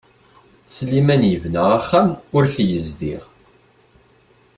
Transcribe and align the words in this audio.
Sliman 0.73 1.23
yebna 1.31 1.61
axxam 1.79 2.07
ur 2.35 2.45
t-yezdiɣ. 2.53 3.23